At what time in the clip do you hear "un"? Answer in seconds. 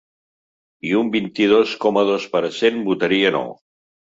1.01-1.11